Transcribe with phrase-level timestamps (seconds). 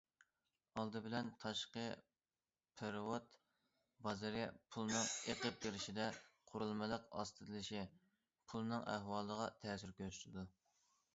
[0.81, 1.81] ئالدى بىلەن تاشقى
[2.79, 3.27] پېرېۋوت
[4.07, 4.41] بازىرى
[4.75, 6.07] پۇلنىڭ ئېقىپ كىرىشىدە
[6.53, 7.83] قۇرۇلمىلىق ئاستىلىشى
[8.53, 10.47] پۇلنىڭ ئەھۋالىغا تەسىر كۆرسىتىدۇ.